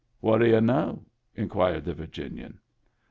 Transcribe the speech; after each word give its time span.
"What 0.19 0.39
d' 0.39 0.47
y'u 0.47 0.61
know?" 0.61 1.05
inquired 1.35 1.85
the 1.85 1.93
Virginian. 1.93 2.57